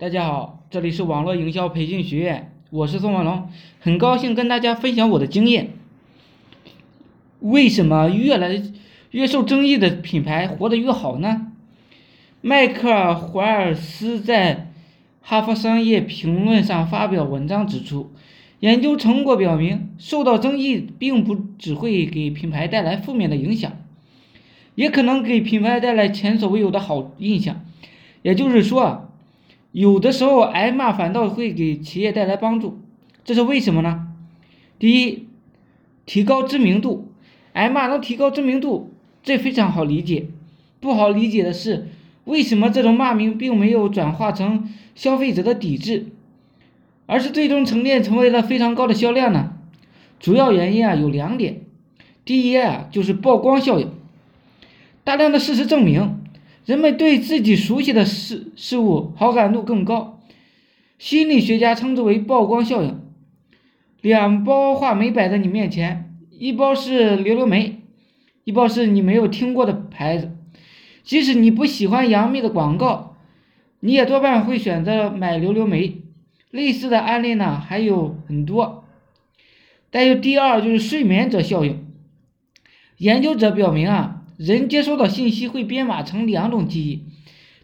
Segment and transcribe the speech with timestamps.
[0.00, 3.48] 大家好，这里是网络营销培训学院，我是宋文龙，
[3.80, 5.70] 很高兴跟大家分享我的经验。
[7.40, 8.62] 为什么越来
[9.10, 11.50] 越受争议的品牌活得越好呢？
[12.40, 14.54] 迈克尔·怀尔斯在
[15.20, 18.12] 《哈佛商业评论》上发表文章指出，
[18.60, 23.72] 研究成果表明，受到争议并不只会给品牌带来负面的影响，
[24.76, 27.64] 也可能给品牌带来前所未有的好印象。
[28.22, 29.06] 也就是说。
[29.78, 32.80] 有的时候挨骂反倒会给企业带来帮助，
[33.24, 34.08] 这是为什么呢？
[34.76, 35.28] 第一，
[36.04, 37.12] 提高知名度，
[37.52, 40.30] 挨骂能提高知名度，这非常好理解。
[40.80, 41.86] 不好理解的是，
[42.24, 46.06] 为什么这种骂名并没有转化成消费者的抵制，
[47.06, 49.52] 而是最终沉淀成为了非常高的销量呢？
[50.18, 51.60] 主要原因啊有两点，
[52.24, 53.92] 第一啊就是曝光效应，
[55.04, 56.17] 大量的事实证明。
[56.68, 60.20] 人们对自己熟悉的事事物好感度更高，
[60.98, 63.00] 心理学家称之为曝光效应。
[64.02, 67.80] 两包话梅摆在你面前，一包是榴榴梅，
[68.44, 70.36] 一包是你没有听过的牌子。
[71.02, 73.16] 即使你不喜欢杨幂的广告，
[73.80, 76.02] 你也多半会选择买榴榴梅。
[76.50, 78.84] 类似的案例呢还有很多。
[79.90, 81.86] 再有第二就是睡眠者效应，
[82.98, 84.16] 研究者表明啊。
[84.38, 87.02] 人接收到信息会编码成两种记忆，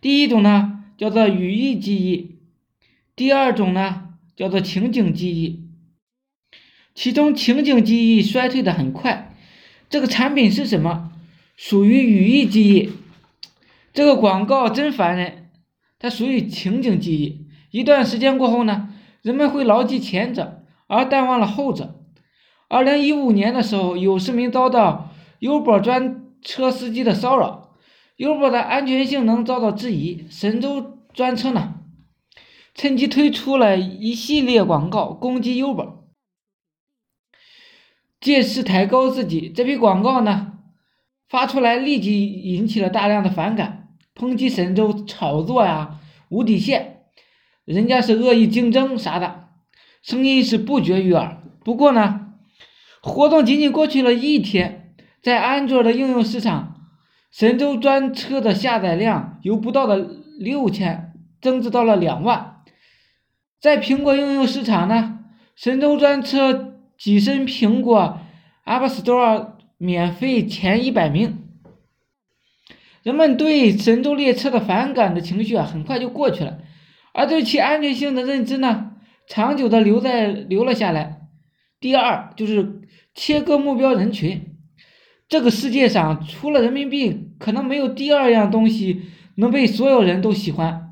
[0.00, 2.38] 第一种呢叫做语义记忆，
[3.14, 5.68] 第二种呢叫做情景记忆。
[6.94, 9.36] 其中情景记忆衰退的很快。
[9.90, 11.12] 这个产品是什么？
[11.56, 12.92] 属于语义记忆。
[13.92, 15.50] 这个广告真烦人，
[15.98, 17.48] 它属于情景记忆。
[17.70, 18.88] 一段时间过后呢，
[19.20, 22.00] 人们会牢记前者，而淡忘了后者。
[22.68, 26.21] 二零一五年的时候，有市民遭到优宝专。
[26.42, 27.74] 车司机的骚扰，
[28.16, 30.26] 优宝的安全性能遭到质疑。
[30.28, 31.74] 神州专车呢，
[32.74, 36.04] 趁机推出了一系列广告攻击优宝，
[38.20, 39.48] 借势抬高自己。
[39.48, 40.54] 这批广告呢，
[41.28, 47.04] 发出来立即引起了大量的反感，抨击神州炒作呀，无底线，
[47.64, 49.48] 人家是恶意竞争啥的，
[50.02, 51.42] 声音是不绝于耳。
[51.64, 52.32] 不过呢，
[53.00, 54.81] 活动仅仅过去了一天。
[55.22, 56.88] 在安卓的应用市场，
[57.30, 59.96] 神州专车的下载量由不到的
[60.38, 62.56] 六千增至到了两万。
[63.60, 65.20] 在苹果应用市场呢，
[65.54, 68.18] 神州专车跻身苹果
[68.64, 71.38] App Store 免费前一百名。
[73.04, 76.58] 人们对神州列车的反感的情绪啊，很快就过去了，
[77.12, 78.92] 而对其安全性的认知呢，
[79.28, 81.20] 长久的留在留了下来。
[81.78, 82.82] 第二就是
[83.14, 84.51] 切割目标人群。
[85.32, 89.00] 这个世界上除了人民币，可能没有第二样东西
[89.36, 90.90] 能被所有人都喜欢。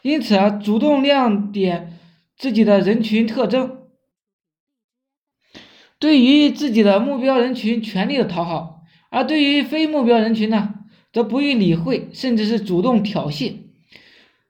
[0.00, 1.98] 因此啊，主动亮点
[2.38, 3.82] 自己的人群特征，
[5.98, 10.76] 对于自己的目标人群全力的讨好，而对于非目标人群呢，
[11.12, 13.56] 则不予理会，甚至是主动挑衅，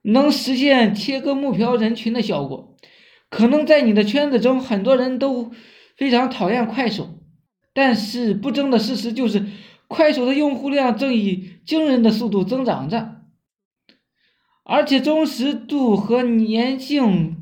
[0.03, 2.77] 能实现切割目标人群的效果。
[3.29, 5.51] 可能在你的圈子中，很多人都
[5.97, 7.17] 非常讨厌快手。
[7.81, 9.47] 但是不争的事实就是，
[9.89, 13.23] 快手的用户量正以惊人的速度增长着，
[14.65, 17.39] 而且忠实度和粘性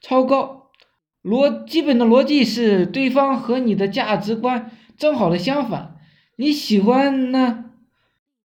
[0.00, 0.72] 超高。
[1.22, 6.00] 逻基本的逻辑是，对方和你的价值观正好的相反，
[6.34, 7.66] 你喜欢呢，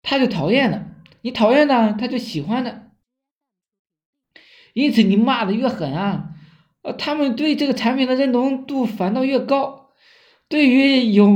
[0.04, 0.84] 他就讨厌的；
[1.24, 2.92] 你讨厌呢，他就喜欢的。
[4.76, 6.36] 因此，你骂的越狠啊，
[6.84, 9.87] 呃，他们对这个产品的认同度反倒越高。
[10.50, 11.28] 对于有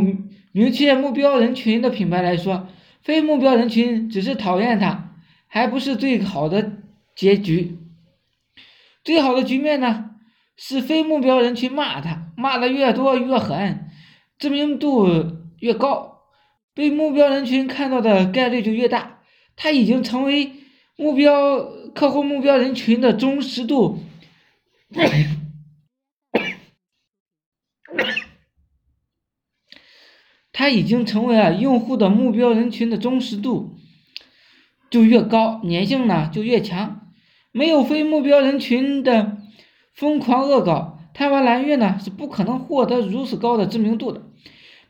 [0.53, 2.67] 明确目标人群的品牌来说，
[3.01, 5.15] 非目标人群只是讨厌它，
[5.47, 6.77] 还不是最好的
[7.15, 7.77] 结局。
[9.03, 10.11] 最好的局面呢，
[10.55, 13.89] 是非目标人群骂他，骂的越多越狠，
[14.37, 15.07] 知名度
[15.59, 16.19] 越高，
[16.73, 19.21] 被目标人群看到的概率就越大。
[19.55, 20.53] 他已经成为
[20.95, 21.59] 目标
[21.93, 23.99] 客户目标人群的忠实度。
[30.61, 33.77] 它已经成为了用户的目标人群的忠实度
[34.91, 37.09] 就越高，粘性呢就越强。
[37.51, 39.37] 没有非目标人群的
[39.95, 44.21] 疯狂恶搞，贪玩蓝月呢是不可能获得如此高的知名度的。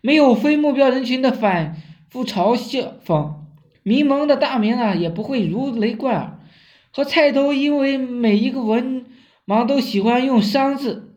[0.01, 1.77] 没有非目标人群的反
[2.09, 3.35] 复嘲笑讽，
[3.81, 6.39] 迷蒙的大名呢也不会如雷贯耳。
[6.91, 9.05] 和菜头因为每一个文
[9.47, 11.15] 盲都喜欢用“商”字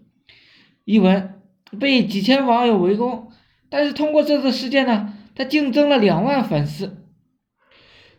[0.85, 1.41] 一文，
[1.81, 3.33] 被几千网友围攻。
[3.77, 6.97] 但是通过这次事件呢，他净增了两万粉丝。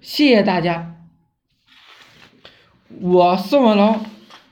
[0.02, 0.98] 谢谢大家。
[3.00, 4.02] 我宋文龙，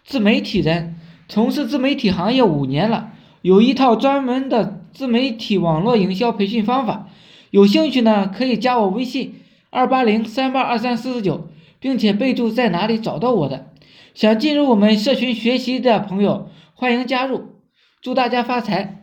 [0.05, 0.95] 自媒体人，
[1.27, 3.11] 从事自媒体行业五年了，
[3.41, 7.09] 有一套专门的自媒体网络营销培训方法。
[7.51, 9.41] 有兴趣呢，可以加我微信
[9.71, 11.49] 二八零三八二三四四九，
[11.81, 13.73] 并且备注在哪里找到我的。
[14.13, 17.59] 想进入我们社群学习的朋友，欢迎加入。
[18.01, 19.02] 祝大家发财！